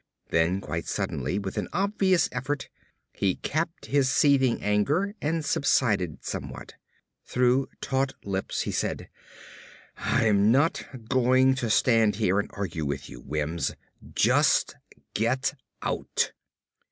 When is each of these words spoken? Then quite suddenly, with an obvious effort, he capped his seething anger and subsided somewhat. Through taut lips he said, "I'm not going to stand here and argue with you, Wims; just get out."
Then 0.31 0.61
quite 0.61 0.87
suddenly, 0.87 1.37
with 1.37 1.59
an 1.59 1.67
obvious 1.73 2.27
effort, 2.31 2.69
he 3.13 3.35
capped 3.35 3.85
his 3.85 4.09
seething 4.09 4.59
anger 4.63 5.13
and 5.21 5.45
subsided 5.45 6.25
somewhat. 6.25 6.73
Through 7.23 7.67
taut 7.81 8.15
lips 8.25 8.61
he 8.61 8.71
said, 8.71 9.09
"I'm 9.97 10.51
not 10.51 10.83
going 11.07 11.53
to 11.53 11.69
stand 11.69 12.15
here 12.15 12.39
and 12.39 12.49
argue 12.53 12.83
with 12.83 13.11
you, 13.11 13.19
Wims; 13.21 13.75
just 14.15 14.75
get 15.13 15.53
out." 15.83 16.31